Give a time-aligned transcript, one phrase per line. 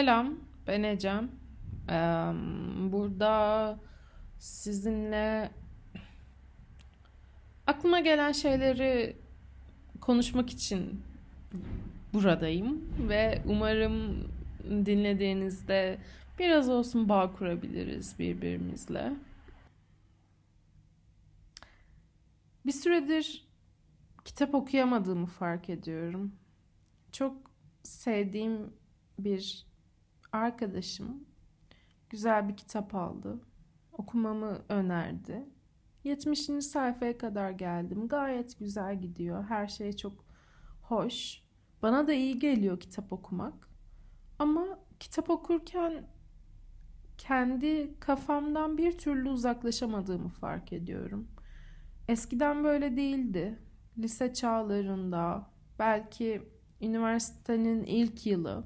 [0.00, 0.34] Selam,
[0.66, 1.30] ben Ecem.
[1.88, 1.94] Ee,
[2.92, 3.78] burada
[4.38, 5.50] sizinle
[7.66, 9.16] aklıma gelen şeyleri
[10.00, 11.02] konuşmak için
[12.14, 14.28] buradayım ve umarım
[14.70, 15.98] dinlediğinizde
[16.38, 19.12] biraz olsun bağ kurabiliriz birbirimizle.
[22.66, 23.48] Bir süredir
[24.24, 26.32] kitap okuyamadığımı fark ediyorum.
[27.12, 27.36] Çok
[27.82, 28.72] sevdiğim
[29.18, 29.69] bir
[30.32, 31.24] arkadaşım
[32.10, 33.40] güzel bir kitap aldı.
[33.92, 35.48] Okumamı önerdi.
[36.04, 36.40] 70.
[36.40, 38.08] sayfaya kadar geldim.
[38.08, 39.44] Gayet güzel gidiyor.
[39.44, 40.24] Her şey çok
[40.82, 41.42] hoş.
[41.82, 43.68] Bana da iyi geliyor kitap okumak.
[44.38, 46.08] Ama kitap okurken
[47.18, 51.28] kendi kafamdan bir türlü uzaklaşamadığımı fark ediyorum.
[52.08, 53.58] Eskiden böyle değildi.
[53.98, 56.42] Lise çağlarında, belki
[56.80, 58.64] üniversitenin ilk yılı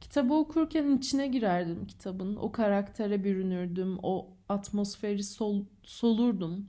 [0.00, 2.36] Kitabı okurken içine girerdim kitabın.
[2.36, 3.98] O karaktere bürünürdüm.
[4.02, 6.68] O atmosferi sol, solurdum.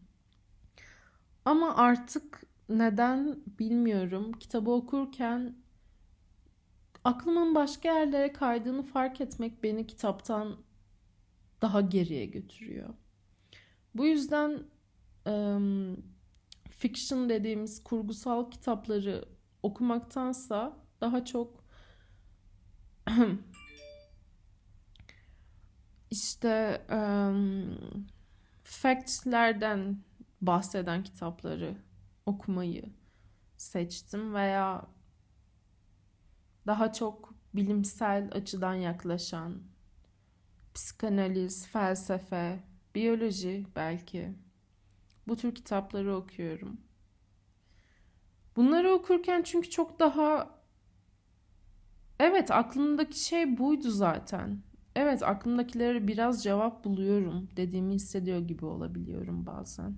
[1.45, 4.31] Ama artık neden bilmiyorum.
[4.31, 5.55] Kitabı okurken
[7.03, 10.57] aklımın başka yerlere kaydığını fark etmek beni kitaptan
[11.61, 12.89] daha geriye götürüyor.
[13.95, 14.63] Bu yüzden
[15.25, 16.03] um,
[16.69, 19.25] fiction dediğimiz kurgusal kitapları
[19.63, 21.58] okumaktansa daha çok
[26.11, 27.77] işte um,
[28.63, 29.97] factslerden
[30.41, 31.77] bahseden kitapları
[32.25, 32.83] okumayı
[33.57, 34.87] seçtim veya
[36.67, 39.63] daha çok bilimsel açıdan yaklaşan
[40.73, 42.59] psikanaliz, felsefe,
[42.95, 44.35] biyoloji belki
[45.27, 46.81] bu tür kitapları okuyorum.
[48.55, 50.58] Bunları okurken çünkü çok daha
[52.19, 54.61] Evet aklımdaki şey buydu zaten.
[54.95, 59.97] Evet aklımdakilere biraz cevap buluyorum dediğimi hissediyor gibi olabiliyorum bazen.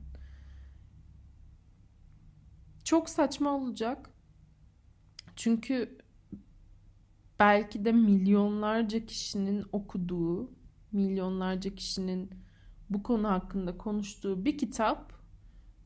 [2.83, 4.09] Çok saçma olacak.
[5.35, 5.97] Çünkü
[7.39, 10.51] belki de milyonlarca kişinin okuduğu,
[10.91, 12.29] milyonlarca kişinin
[12.89, 15.13] bu konu hakkında konuştuğu bir kitap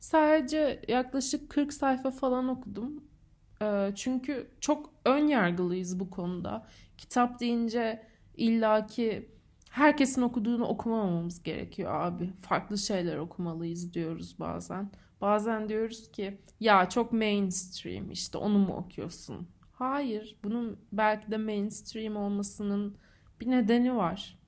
[0.00, 3.04] sadece yaklaşık 40 sayfa falan okudum
[3.94, 6.66] çünkü çok ön yargılıyız bu konuda.
[6.98, 8.02] Kitap deyince
[8.36, 9.28] illaki
[9.70, 12.32] herkesin okuduğunu okumamamız gerekiyor abi.
[12.42, 14.90] Farklı şeyler okumalıyız diyoruz bazen.
[15.20, 19.48] Bazen diyoruz ki ya çok mainstream işte onu mu okuyorsun?
[19.72, 22.96] Hayır, bunun belki de mainstream olmasının
[23.40, 24.38] bir nedeni var.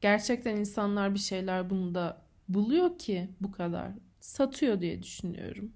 [0.00, 5.72] Gerçekten insanlar bir şeyler bunda buluyor ki bu kadar satıyor diye düşünüyorum.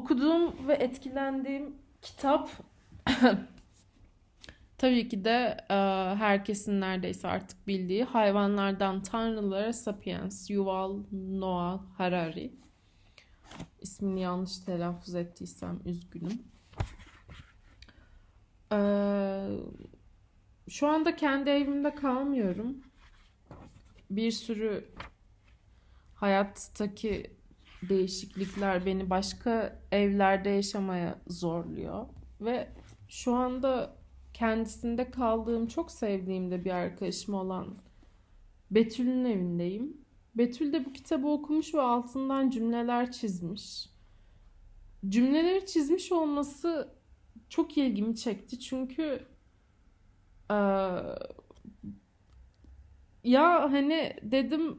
[0.00, 2.50] Okuduğum ve etkilendiğim kitap
[4.78, 5.74] tabii ki de e,
[6.16, 12.54] herkesin neredeyse artık bildiği Hayvanlardan Tanrılara Sapiens Yuval Noah Harari.
[13.80, 16.42] İsmini yanlış telaffuz ettiysem üzgünüm.
[18.72, 19.48] Ee,
[20.68, 22.76] şu anda kendi evimde kalmıyorum.
[24.10, 24.88] Bir sürü
[26.14, 27.39] hayattaki
[27.88, 32.06] değişiklikler beni başka evlerde yaşamaya zorluyor.
[32.40, 32.68] Ve
[33.08, 33.96] şu anda
[34.34, 37.74] kendisinde kaldığım, çok sevdiğim de bir arkadaşım olan
[38.70, 39.96] Betül'ün evindeyim.
[40.34, 43.90] Betül de bu kitabı okumuş ve altından cümleler çizmiş.
[45.08, 46.94] Cümleleri çizmiş olması
[47.48, 49.26] çok ilgimi çekti çünkü
[50.50, 50.54] ee,
[53.24, 54.78] ya hani dedim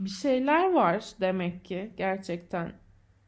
[0.00, 2.72] bir şeyler var demek ki gerçekten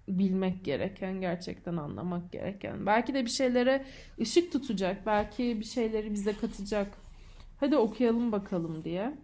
[0.09, 2.87] bilmek gereken, gerçekten anlamak gereken.
[2.87, 3.87] Belki de bir şeylere
[4.21, 6.99] ışık tutacak, belki bir şeyleri bize katacak.
[7.61, 9.19] Hadi okuyalım bakalım diye.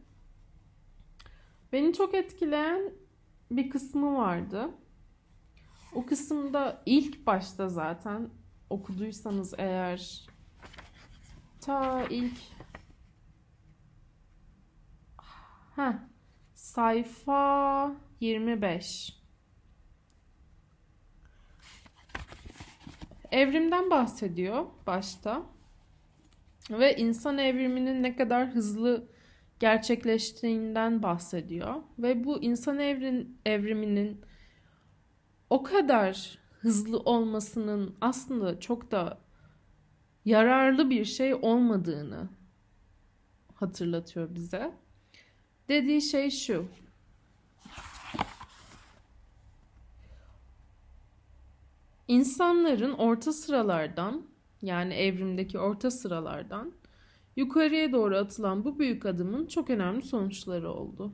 [1.72, 2.92] Beni çok etkileyen
[3.50, 4.70] bir kısmı vardı.
[5.94, 8.30] O kısımda ilk başta zaten
[8.70, 10.26] okuduysanız eğer
[11.60, 12.38] ta ilk
[15.76, 16.08] ha
[16.76, 19.16] Sayfa 25.
[23.32, 25.42] Evrimden bahsediyor başta.
[26.70, 29.08] Ve insan evriminin ne kadar hızlı
[29.60, 31.74] gerçekleştiğinden bahsediyor.
[31.98, 34.20] Ve bu insan evrin, evriminin
[35.50, 39.18] o kadar hızlı olmasının aslında çok da
[40.24, 42.28] yararlı bir şey olmadığını
[43.54, 44.85] hatırlatıyor bize.
[45.68, 46.64] Dediği şey şu.
[52.08, 54.26] İnsanların orta sıralardan
[54.62, 56.72] yani evrimdeki orta sıralardan
[57.36, 61.12] Yukarıya doğru atılan bu büyük adımın çok önemli sonuçları oldu.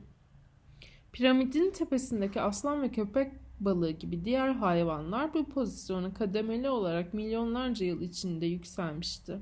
[1.13, 8.01] Piramidin tepesindeki aslan ve köpek balığı gibi diğer hayvanlar bu pozisyona kademeli olarak milyonlarca yıl
[8.01, 9.39] içinde yükselmişti.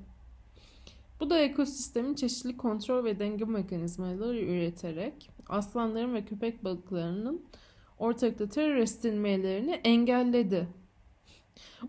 [1.21, 7.45] Bu da ekosistemin çeşitli kontrol ve denge mekanizmaları üreterek aslanların ve köpek balıklarının
[7.99, 8.77] ortalıkta terör
[9.73, 10.67] engelledi.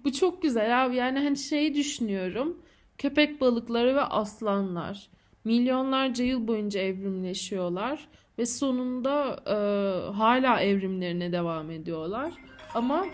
[0.05, 0.97] Bu çok güzel abi.
[0.97, 2.63] Yani hani şeyi düşünüyorum.
[2.99, 5.11] Köpek balıkları ve aslanlar
[5.45, 8.09] milyonlarca yıl boyunca evrimleşiyorlar
[8.39, 9.55] ve sonunda e,
[10.13, 12.33] hala evrimlerine devam ediyorlar.
[12.75, 13.07] Ama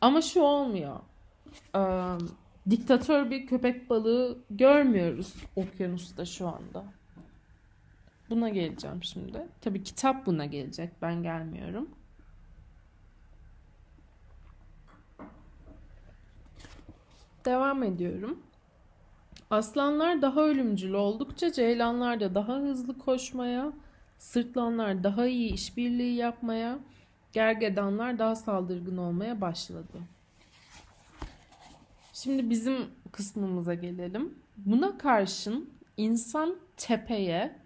[0.00, 1.00] ama şu olmuyor.
[1.76, 1.80] E,
[2.70, 6.84] diktatör bir köpek balığı görmüyoruz okyanusta şu anda.
[8.30, 9.48] Buna geleceğim şimdi.
[9.60, 10.90] Tabii kitap buna gelecek.
[11.02, 11.88] Ben gelmiyorum.
[17.44, 18.38] Devam ediyorum.
[19.50, 23.72] Aslanlar daha ölümcül oldukça ceylanlar da daha hızlı koşmaya,
[24.18, 26.78] sırtlanlar daha iyi işbirliği yapmaya,
[27.32, 29.98] gergedanlar daha saldırgın olmaya başladı.
[32.14, 34.34] Şimdi bizim kısmımıza gelelim.
[34.56, 37.56] Buna karşın insan tepeye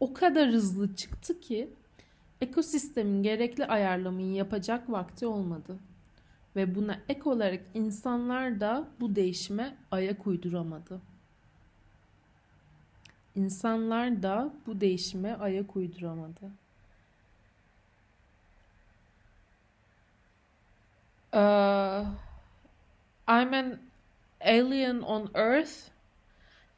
[0.00, 1.70] o kadar hızlı çıktı ki
[2.40, 5.78] ekosistemin gerekli ayarlamayı yapacak vakti olmadı.
[6.56, 11.00] Ve buna ek olarak insanlar da bu değişime ayak uyduramadı.
[13.34, 16.50] İnsanlar da bu değişime ayak uyduramadı.
[23.28, 23.87] I'm an
[24.40, 25.72] alien on Earth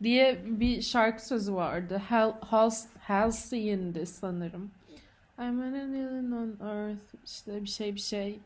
[0.02, 1.96] diye bir şarkı sözü vardı.
[1.96, 2.70] Hal, Hal,
[3.00, 4.70] Halcyon'di sanırım.
[5.38, 8.40] I'm an alien on Earth işte bir şey bir şey.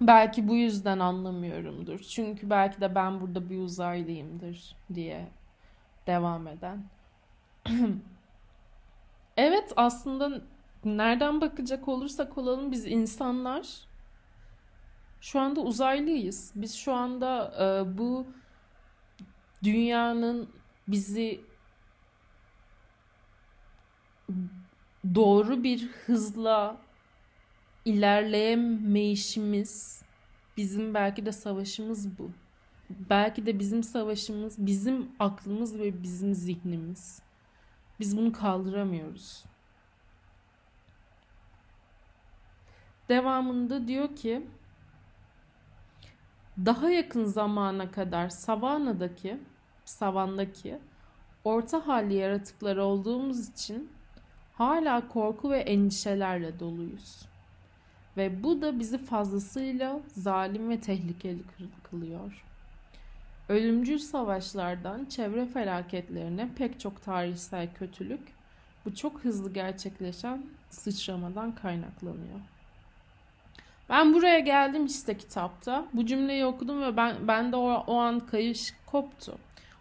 [0.00, 1.98] Belki bu yüzden anlamıyorumdur.
[1.98, 5.28] Çünkü belki de ben burada bir uzaylıyımdır diye
[6.06, 6.84] devam eden.
[9.36, 10.42] evet aslında
[10.84, 13.68] nereden bakacak olursak olalım biz insanlar
[15.22, 16.52] şu anda uzaylıyız.
[16.54, 17.64] Biz şu anda e,
[17.98, 18.26] bu
[19.64, 20.48] dünyanın
[20.88, 21.40] bizi
[25.14, 26.76] doğru bir hızla
[27.84, 30.02] ilerleyemeyişimiz
[30.56, 32.30] bizim belki de savaşımız bu.
[32.90, 37.22] Belki de bizim savaşımız bizim aklımız ve bizim zihnimiz.
[38.00, 39.44] Biz bunu kaldıramıyoruz.
[43.08, 44.46] Devamında diyor ki
[46.58, 49.38] daha yakın zamana kadar savanadaki
[49.84, 50.78] savandaki
[51.44, 53.90] orta halli yaratıklar olduğumuz için
[54.54, 57.22] hala korku ve endişelerle doluyuz.
[58.16, 61.42] Ve bu da bizi fazlasıyla zalim ve tehlikeli
[61.90, 62.44] kılıyor.
[63.48, 68.20] Ölümcül savaşlardan çevre felaketlerine pek çok tarihsel kötülük
[68.84, 72.40] bu çok hızlı gerçekleşen sıçramadan kaynaklanıyor.
[73.92, 75.84] Ben buraya geldim işte kitapta.
[75.92, 79.38] Bu cümleyi okudum ve ben ben de o, o an kayış koptu.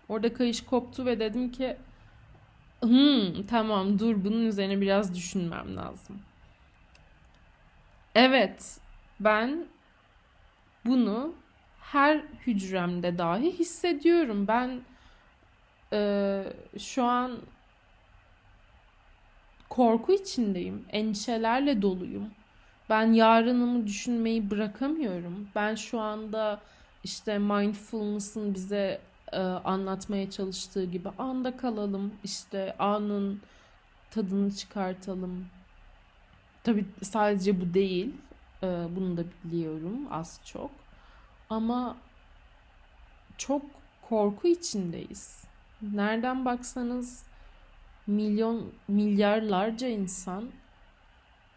[0.10, 1.78] Orada kayış koptu ve dedim ki
[2.82, 6.20] hmm, tamam dur bunun üzerine biraz düşünmem lazım.
[8.16, 8.80] Evet
[9.20, 9.66] ben
[10.86, 11.34] bunu
[11.82, 14.48] her hücremde dahi hissediyorum.
[14.48, 14.82] Ben
[15.94, 16.44] e,
[16.80, 17.38] şu an
[19.70, 20.86] korku içindeyim.
[20.90, 22.32] Endişelerle doluyum.
[22.92, 25.48] Ben yarınımı düşünmeyi bırakamıyorum.
[25.56, 26.62] Ben şu anda
[27.04, 32.14] işte mindfulness'ın bize e, anlatmaya çalıştığı gibi anda kalalım.
[32.24, 33.42] İşte anın
[34.12, 35.46] tadını çıkartalım.
[36.64, 38.16] Tabii sadece bu değil.
[38.64, 40.72] E, bunu da biliyorum az çok.
[41.50, 41.98] Ama
[43.38, 43.62] çok
[44.10, 45.44] korku içindeyiz.
[45.82, 47.24] Nereden baksanız
[48.08, 50.52] milyon milyarlarca insan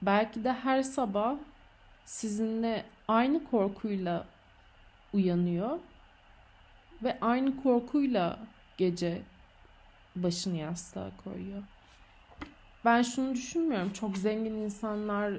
[0.06, 1.36] belki de her sabah
[2.04, 4.24] sizinle aynı korkuyla
[5.12, 5.78] uyanıyor
[7.02, 8.38] ve aynı korkuyla
[8.76, 9.22] gece
[10.16, 11.62] başını yastığa koyuyor.
[12.84, 13.92] Ben şunu düşünmüyorum.
[13.92, 15.32] Çok zengin insanlar,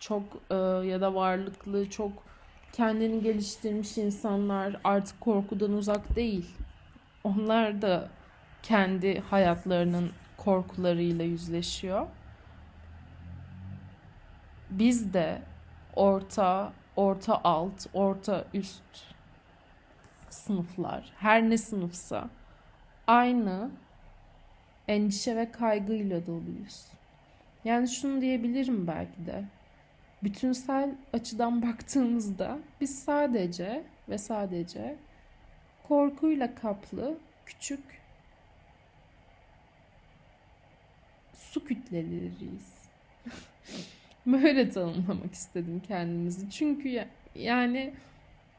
[0.00, 0.54] çok e,
[0.86, 2.12] ya da varlıklı, çok
[2.72, 6.50] kendini geliştirmiş insanlar artık korkudan uzak değil.
[7.24, 8.08] Onlar da
[8.62, 12.06] kendi hayatlarının korkularıyla yüzleşiyor.
[14.78, 15.42] Biz de
[15.96, 18.82] orta, orta alt, orta üst
[20.30, 22.28] sınıflar, her ne sınıfsa
[23.06, 23.70] aynı
[24.88, 26.86] endişe ve kaygıyla doluyuz.
[27.64, 29.44] Yani şunu diyebilirim belki de
[30.22, 34.96] bütünsel açıdan baktığımızda biz sadece ve sadece
[35.88, 37.84] korkuyla kaplı küçük
[41.34, 42.74] su kütleleriyiz.
[44.26, 46.50] Böyle tanımlamak istedim kendimizi.
[46.50, 47.04] Çünkü
[47.34, 47.94] yani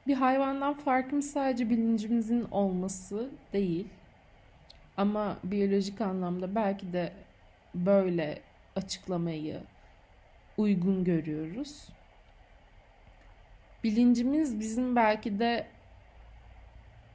[0.07, 3.88] bir hayvandan farkımız sadece bilincimizin olması değil.
[4.98, 7.13] Ama biyolojik anlamda belki de
[7.75, 8.39] böyle
[8.75, 9.60] açıklamayı
[10.57, 11.89] uygun görüyoruz.
[13.84, 15.67] Bilincimiz bizim belki de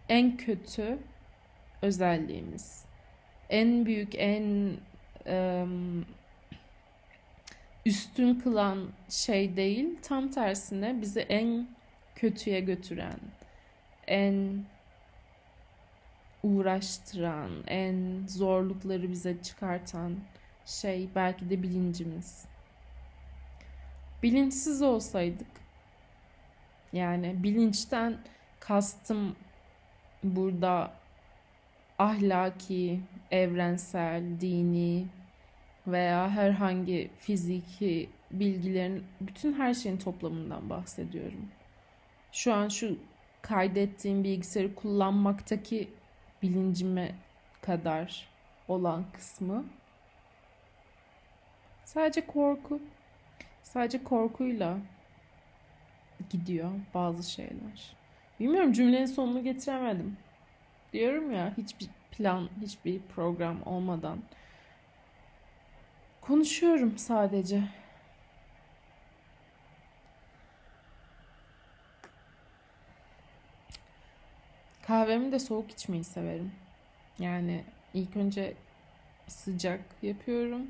[0.09, 0.99] en kötü
[1.83, 2.85] özelliğimiz.
[3.51, 4.73] En büyük, en
[5.27, 6.05] um,
[7.87, 11.69] üstün kılan şey değil, tam tersine bizi en
[12.15, 13.21] kötüye götüren,
[14.07, 14.65] en
[16.43, 20.17] uğraştıran, en zorlukları bize çıkartan
[20.67, 22.45] şey belki de bilincimiz.
[24.23, 25.61] Bilinçsiz olsaydık
[26.93, 28.19] yani bilinçten
[28.61, 29.37] kastım
[30.25, 30.93] burada
[31.99, 35.07] ahlaki, evrensel, dini
[35.87, 41.49] veya herhangi fiziki bilgilerin bütün her şeyin toplamından bahsediyorum.
[42.33, 42.99] Şu an şu
[43.43, 45.89] kaydettiğim bilgisayarı kullanmaktaki
[46.43, 47.15] bilincime
[47.63, 48.29] kadar
[48.69, 49.65] olan kısmı
[51.85, 52.81] sadece korku.
[53.63, 54.79] Sadece korkuyla
[56.31, 57.97] gidiyor bazı şeyler.
[58.41, 60.17] Bilmiyorum cümlenin sonunu getiremedim.
[60.93, 64.19] Diyorum ya hiçbir plan, hiçbir program olmadan
[66.31, 67.63] konuşuyorum sadece.
[74.83, 76.53] Kahvemi de soğuk içmeyi severim.
[77.19, 78.55] Yani ilk önce
[79.29, 80.67] sıcak yapıyorum.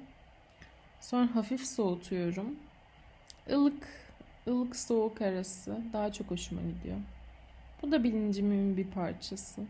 [1.00, 2.56] Sonra hafif soğutuyorum.
[3.48, 3.88] Ilık,
[4.48, 6.96] ılık soğuk arası daha çok hoşuma gidiyor.
[7.82, 9.62] Bu da bilincimin bir parçası.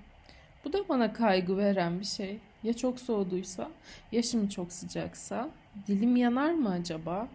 [0.64, 2.38] Bu da bana kaygı veren bir şey.
[2.62, 3.70] Ya çok soğuduysa,
[4.12, 5.50] ya şimdi çok sıcaksa,
[5.86, 7.28] dilim yanar mı acaba?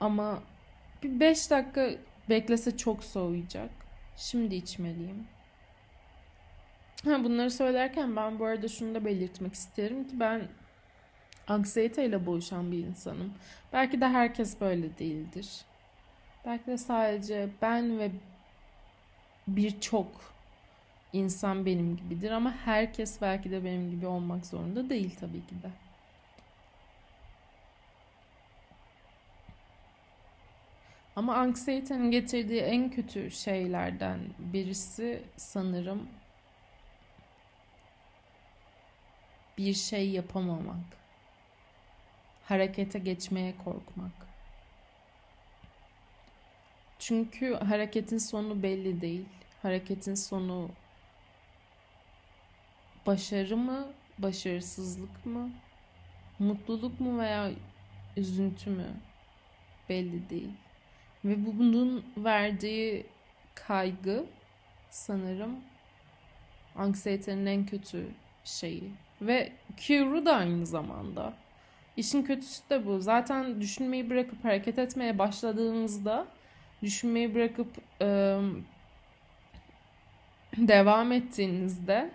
[0.00, 0.42] Ama
[1.02, 1.90] bir 5 dakika
[2.28, 3.70] beklese çok soğuyacak.
[4.16, 5.26] Şimdi içmeliyim.
[7.04, 10.48] Ha, bunları söylerken ben bu arada şunu da belirtmek isterim ki ben
[11.48, 13.34] anksiyete ile boğuşan bir insanım.
[13.72, 15.60] Belki de herkes böyle değildir.
[16.44, 18.10] Belki de sadece ben ve
[19.48, 20.34] birçok
[21.12, 25.70] insan benim gibidir ama herkes belki de benim gibi olmak zorunda değil tabii ki de.
[31.16, 36.08] Ama anksiyetenin getirdiği en kötü şeylerden birisi sanırım
[39.58, 41.00] bir şey yapamamak.
[42.44, 44.12] Harekete geçmeye korkmak.
[46.98, 49.24] Çünkü hareketin sonu belli değil.
[49.62, 50.68] Hareketin sonu
[53.06, 53.86] başarı mı,
[54.18, 55.50] başarısızlık mı,
[56.38, 57.50] mutluluk mu veya
[58.16, 58.86] üzüntü mü
[59.88, 60.50] belli değil.
[61.24, 63.06] Ve bu bunun verdiği
[63.54, 64.24] kaygı
[64.90, 65.56] sanırım
[66.76, 68.06] anksiyetenin en kötü
[68.44, 68.90] şeyi.
[69.22, 71.34] Ve Cure'u da aynı zamanda.
[71.96, 73.00] İşin kötüsü de bu.
[73.00, 76.26] Zaten düşünmeyi bırakıp hareket etmeye başladığınızda
[76.82, 77.68] düşünmeyi bırakıp
[78.02, 78.50] ıı,
[80.56, 82.10] devam ettiğinizde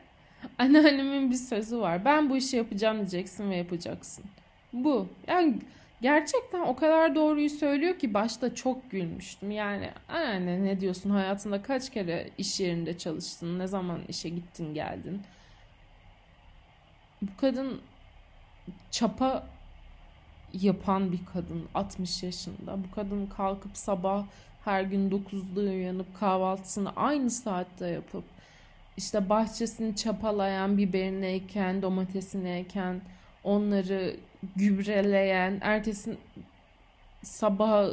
[0.57, 2.05] anneannemin bir sözü var.
[2.05, 4.25] Ben bu işi yapacağım diyeceksin ve yapacaksın.
[4.73, 5.07] Bu.
[5.27, 5.59] Yani
[6.01, 9.51] gerçekten o kadar doğruyu söylüyor ki başta çok gülmüştüm.
[9.51, 13.59] Yani anne ne diyorsun hayatında kaç kere iş yerinde çalıştın?
[13.59, 15.21] Ne zaman işe gittin geldin?
[17.21, 17.81] Bu kadın
[18.91, 19.47] çapa
[20.53, 22.77] yapan bir kadın 60 yaşında.
[22.83, 24.25] Bu kadın kalkıp sabah
[24.65, 28.23] her gün 9'da uyanıp kahvaltısını aynı saatte yapıp
[28.97, 33.01] işte bahçesini çapalayan, biberini eken, domatesini eken,
[33.43, 34.15] onları
[34.55, 36.17] gübreleyen, ertesi
[37.23, 37.89] sabah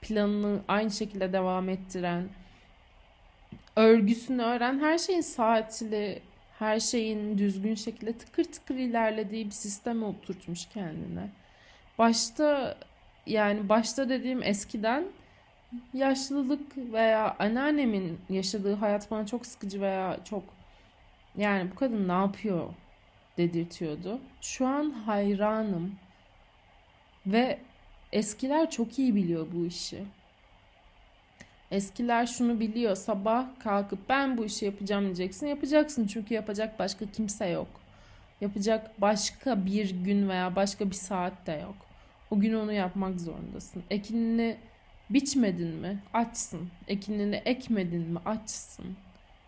[0.00, 2.28] planını aynı şekilde devam ettiren,
[3.76, 6.22] örgüsünü öğren, her şeyin saatli,
[6.58, 11.28] her şeyin düzgün şekilde tıkır tıkır ilerlediği bir sisteme oturtmuş kendine.
[11.98, 12.76] Başta
[13.26, 15.04] yani başta dediğim eskiden
[15.94, 20.42] yaşlılık veya anneannemin yaşadığı hayat bana çok sıkıcı veya çok
[21.36, 22.74] yani bu kadın ne yapıyor
[23.38, 24.20] dedirtiyordu.
[24.40, 25.94] Şu an hayranım
[27.26, 27.58] ve
[28.12, 30.04] eskiler çok iyi biliyor bu işi.
[31.70, 32.96] Eskiler şunu biliyor.
[32.96, 35.46] Sabah kalkıp ben bu işi yapacağım diyeceksin.
[35.46, 37.68] Yapacaksın çünkü yapacak başka kimse yok.
[38.40, 41.76] Yapacak başka bir gün veya başka bir saat de yok.
[42.30, 43.82] O gün onu yapmak zorundasın.
[43.90, 44.56] Ekinini
[45.10, 46.02] biçmedin mi?
[46.14, 46.70] Açsın.
[46.88, 48.18] Ekinini ekmedin mi?
[48.24, 48.96] Açsın.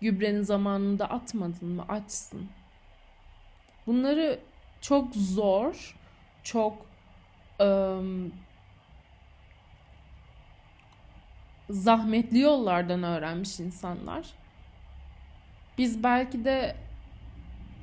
[0.01, 1.85] Gübrenin zamanında atmadın mı?
[1.89, 2.49] Açsın.
[3.87, 4.41] Bunları
[4.81, 5.97] çok zor,
[6.43, 6.87] çok
[7.61, 8.33] ım,
[11.71, 14.27] zahmetli yollardan öğrenmiş insanlar.
[15.79, 16.77] Biz belki de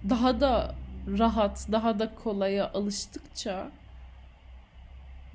[0.10, 0.76] daha da
[1.08, 3.72] rahat, daha da kolaya alıştıkça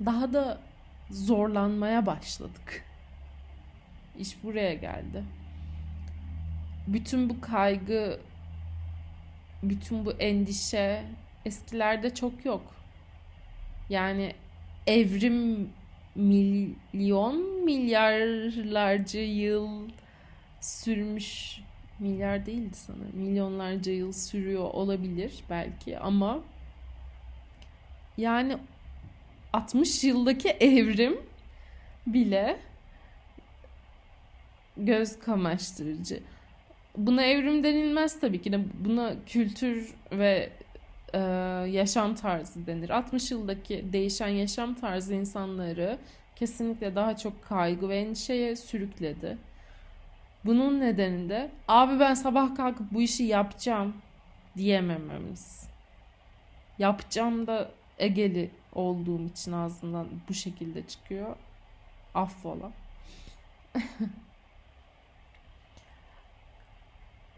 [0.05, 0.57] daha da
[1.11, 2.83] zorlanmaya başladık.
[4.19, 5.23] İş buraya geldi.
[6.87, 8.19] Bütün bu kaygı,
[9.63, 11.03] bütün bu endişe
[11.45, 12.75] eskilerde çok yok.
[13.89, 14.33] Yani
[14.87, 15.69] evrim
[16.15, 19.89] milyon milyarlarca yıl
[20.61, 21.59] sürmüş
[21.99, 23.17] milyar değildi sanırım.
[23.17, 26.39] Milyonlarca yıl sürüyor olabilir belki ama
[28.17, 28.57] yani
[29.55, 31.17] 60 yıldaki evrim
[32.07, 32.59] bile
[34.77, 36.19] göz kamaştırıcı.
[36.97, 38.59] Buna evrim denilmez tabii ki de.
[38.85, 40.49] Buna kültür ve
[41.13, 41.19] e,
[41.69, 42.89] yaşam tarzı denir.
[42.89, 45.97] 60 yıldaki değişen yaşam tarzı insanları
[46.35, 49.37] kesinlikle daha çok kaygı ve endişeye sürükledi.
[50.45, 53.93] Bunun nedeni de abi ben sabah kalkıp bu işi yapacağım
[54.57, 55.69] diyemememiz.
[56.79, 61.35] Yapacağım da egeli olduğum için ağzından bu şekilde çıkıyor.
[62.13, 62.71] Affola.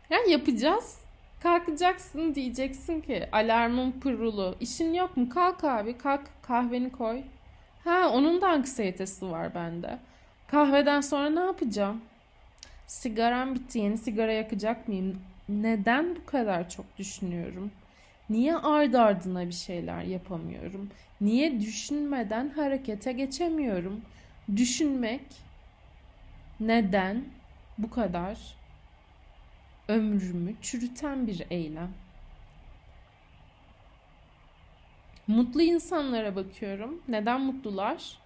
[0.10, 1.02] yani yapacağız.
[1.44, 4.56] Kalkacaksın diyeceksin ki alarmın kurulu.
[4.60, 5.30] İşin yok mu?
[5.30, 7.22] Kalk abi kalk kahveni koy.
[7.84, 10.00] Ha onun da anksiyetesi var bende.
[10.48, 12.02] Kahveden sonra ne yapacağım?
[12.88, 13.80] Sigaram bitti.
[13.80, 15.22] Yeni sigara yakacak mıyım?
[15.50, 17.72] Neden bu kadar çok düşünüyorum?
[18.30, 20.90] Niye ardı ardına bir şeyler yapamıyorum?
[21.22, 24.02] Niye düşünmeden harekete geçemiyorum?
[24.56, 25.26] Düşünmek
[26.60, 27.26] neden
[27.78, 28.38] bu kadar
[29.88, 31.92] ömrümü çürüten bir eylem?
[35.28, 37.02] Mutlu insanlara bakıyorum.
[37.08, 38.18] Neden mutlular?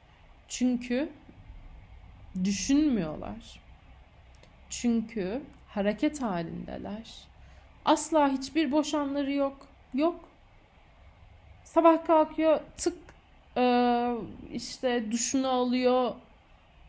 [0.47, 1.09] Çünkü
[2.43, 3.59] düşünmüyorlar.
[4.69, 7.27] Çünkü hareket halindeler.
[7.85, 9.70] Asla hiçbir boşanları yok.
[9.93, 10.19] Yok.
[11.63, 12.97] Sabah kalkıyor tık
[13.57, 13.63] e,
[14.53, 16.11] işte duşunu alıyor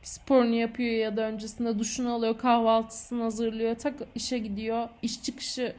[0.02, 4.88] sporunu yapıyor ya da öncesinde duşunu alıyor kahvaltısını hazırlıyor tak işe gidiyor.
[5.02, 5.76] İş çıkışı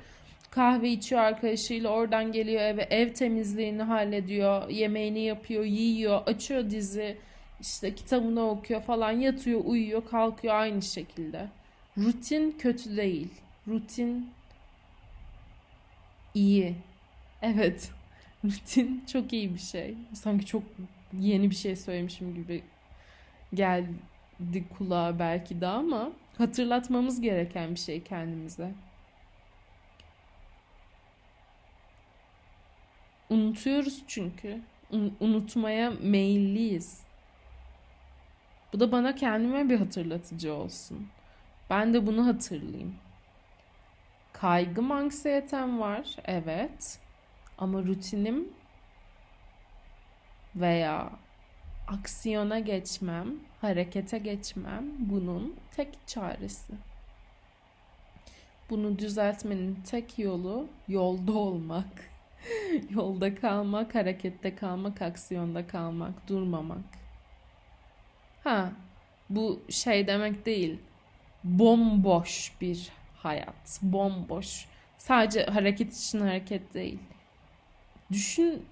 [0.52, 7.18] kahve içiyor arkadaşıyla oradan geliyor eve ev temizliğini hallediyor yemeğini yapıyor yiyor açıyor dizi
[7.62, 11.48] işte kitabını okuyor falan yatıyor uyuyor kalkıyor aynı şekilde.
[11.98, 13.30] Rutin kötü değil.
[13.68, 14.30] Rutin
[16.34, 16.76] iyi
[17.44, 17.92] evet
[18.46, 20.64] rutin çok iyi bir şey sanki çok
[21.20, 22.64] yeni bir şey söylemişim gibi
[23.54, 28.72] geldi kulağa belki de ama hatırlatmamız gereken bir şey kendimize.
[33.30, 34.62] Unutuyoruz çünkü.
[35.20, 37.04] unutmaya meyilliyiz.
[38.74, 41.08] Bu da bana kendime bir hatırlatıcı olsun.
[41.70, 42.96] Ben de bunu hatırlayayım.
[44.34, 46.16] Kaygım, anksiyetem var.
[46.26, 47.00] Evet.
[47.58, 48.48] Ama rutinim
[50.56, 51.10] veya
[51.88, 56.74] aksiyona geçmem, harekete geçmem bunun tek çaresi.
[58.70, 62.10] Bunu düzeltmenin tek yolu yolda olmak.
[62.90, 66.86] yolda kalmak, harekette kalmak, aksiyonda kalmak, durmamak.
[68.44, 68.72] Ha,
[69.30, 70.80] bu şey demek değil.
[71.44, 73.80] Bomboş bir hayat.
[73.82, 74.66] Bomboş.
[74.98, 77.00] Sadece hareket için hareket değil.
[78.14, 78.66] Düşün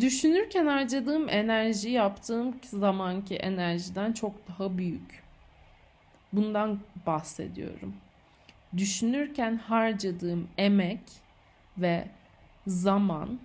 [0.00, 5.22] düşünürken harcadığım enerji yaptığım zamanki enerjiden çok daha büyük.
[6.32, 7.96] Bundan bahsediyorum.
[8.76, 11.00] Düşünürken harcadığım emek
[11.78, 12.08] ve
[12.66, 13.38] zaman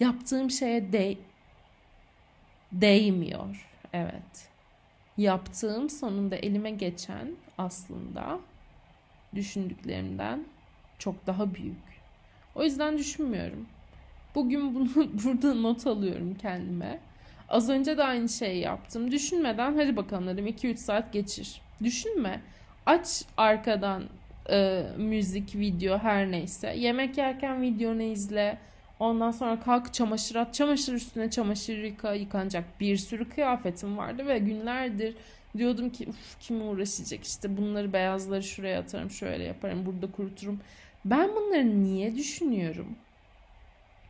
[0.00, 1.16] yaptığım şeye de
[2.72, 3.66] değmiyor.
[3.92, 4.48] Evet.
[5.16, 8.40] Yaptığım sonunda elime geçen aslında
[9.34, 10.44] düşündüklerimden
[10.98, 11.97] çok daha büyük.
[12.58, 13.66] O yüzden düşünmüyorum.
[14.34, 14.88] Bugün bunu
[15.24, 16.98] burada not alıyorum kendime.
[17.48, 19.10] Az önce de aynı şeyi yaptım.
[19.10, 21.60] Düşünmeden hadi bakalım dedim 2-3 saat geçir.
[21.82, 22.40] Düşünme.
[22.86, 24.02] Aç arkadan
[24.50, 26.74] e, müzik, video her neyse.
[26.76, 28.58] Yemek yerken videonu izle.
[29.00, 30.54] Ondan sonra kalk çamaşır at.
[30.54, 35.14] Çamaşır üstüne çamaşır yıka, yıkanacak bir sürü kıyafetim vardı ve günlerdir
[35.58, 40.60] diyordum ki uf kim uğraşacak işte bunları beyazları şuraya atarım şöyle yaparım burada kuruturum.
[41.10, 42.96] Ben bunları niye düşünüyorum?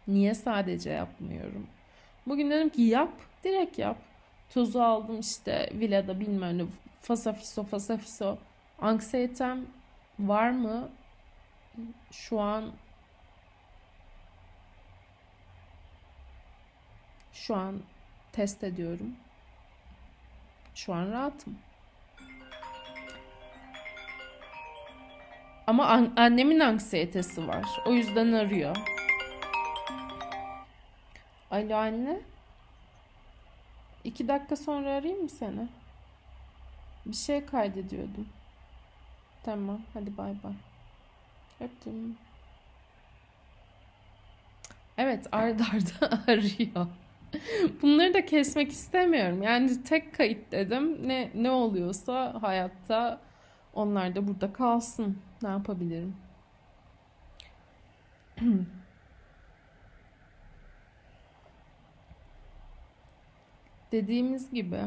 [0.09, 1.67] Niye sadece yapmıyorum?
[2.27, 3.13] Bugün dedim ki yap,
[3.45, 3.97] direkt yap.
[4.55, 6.63] Tozu aldım işte villada bilmem ne
[7.01, 8.39] fasafiso fasafiso.
[8.79, 9.67] Anksiyetem
[10.19, 10.89] var mı?
[12.11, 12.73] Şu an
[17.33, 17.81] şu an
[18.33, 19.17] test ediyorum.
[20.75, 21.59] Şu an rahatım.
[25.69, 27.65] Ama an- annemin anksiyetesi var.
[27.87, 28.77] O yüzden arıyor.
[31.51, 32.21] Alo anne.
[34.05, 35.69] İki dakika sonra arayayım mı seni?
[37.07, 38.29] Bir şey kaydediyordum.
[39.45, 39.81] Tamam.
[39.95, 40.53] Hadi bay bay.
[41.61, 42.17] Öptüm.
[44.99, 46.87] Evet arda arda arıyor.
[47.83, 49.43] Bunları da kesmek istemiyorum.
[49.43, 51.09] Yani tek kayıt dedim.
[51.09, 53.21] Ne ne oluyorsa hayatta
[53.75, 55.19] onlar da burada kalsın.
[55.43, 56.17] Ne yapabilirim?
[63.93, 64.81] Dediğimiz gibi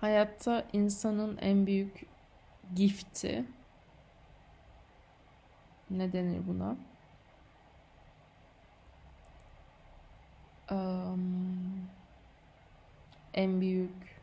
[0.00, 2.06] hayatta insanın en büyük
[2.74, 3.44] gifti
[5.90, 6.76] ne denir buna?
[10.70, 11.88] Um,
[13.34, 14.13] en büyük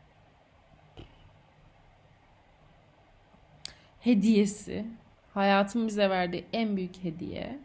[4.02, 4.86] hediyesi,
[5.34, 7.60] hayatın bize verdiği en büyük hediye.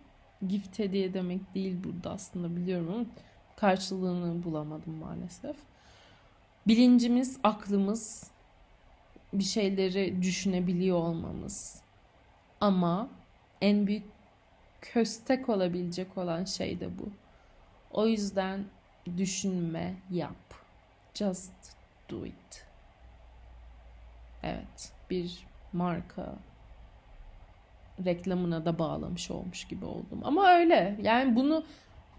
[0.48, 3.04] Gift hediye demek değil burada aslında biliyorum ama
[3.56, 5.56] karşılığını bulamadım maalesef.
[6.66, 8.30] Bilincimiz, aklımız,
[9.32, 11.80] bir şeyleri düşünebiliyor olmamız.
[12.60, 13.08] Ama
[13.60, 14.04] en büyük
[14.80, 17.08] köstek olabilecek olan şey de bu.
[17.90, 18.64] O yüzden
[19.16, 20.54] düşünme, yap.
[21.14, 21.52] Just
[22.10, 22.66] do it.
[24.42, 26.34] Evet, bir marka
[28.04, 30.20] reklamına da bağlamış olmuş gibi oldum.
[30.24, 30.96] Ama öyle.
[31.02, 31.64] Yani bunu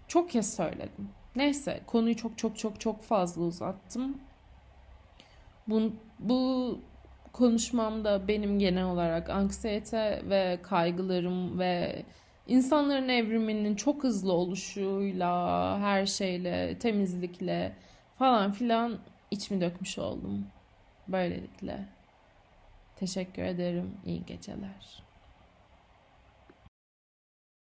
[0.08, 1.08] çok kez söyledim.
[1.36, 4.18] Neyse, konuyu çok çok çok çok fazla uzattım.
[5.68, 6.78] Bu, bu
[7.32, 12.02] konuşmamda benim genel olarak anksiyete ve kaygılarım ve
[12.46, 17.76] insanların evriminin çok hızlı oluşuyla, her şeyle, temizlikle
[18.18, 18.98] falan filan
[19.30, 20.46] içimi dökmüş oldum.
[21.08, 21.97] Böylelikle.
[22.98, 23.96] Teşekkür ederim.
[24.04, 25.07] İyi geceler.